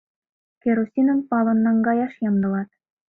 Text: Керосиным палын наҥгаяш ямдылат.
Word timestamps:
Керосиным 0.61 1.19
палын 1.29 1.59
наҥгаяш 1.65 2.13
ямдылат. 2.29 2.69